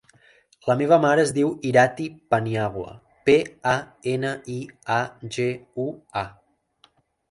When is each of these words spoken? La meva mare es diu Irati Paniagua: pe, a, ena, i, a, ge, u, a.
La 0.69 0.75
meva 0.79 0.97
mare 1.03 1.21
es 1.25 1.33
diu 1.35 1.51
Irati 1.73 2.07
Paniagua: 2.35 2.97
pe, 3.29 3.37
a, 3.75 3.77
ena, 4.17 4.35
i, 4.59 4.59
a, 5.01 5.01
ge, 5.39 5.51
u, 5.89 5.91
a. 6.27 6.31